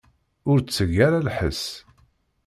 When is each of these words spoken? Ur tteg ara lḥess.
Ur 0.51 0.57
tteg 0.61 0.91
ara 1.07 1.25
lḥess. 1.27 1.63